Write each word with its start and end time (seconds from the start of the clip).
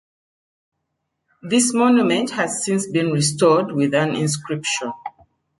This 1.43 1.75
monument 1.75 2.31
has 2.31 2.65
since 2.65 2.87
been 2.87 3.11
restored 3.11 3.71
with 3.71 3.93
an 3.93 4.15
inscription. 4.15 4.91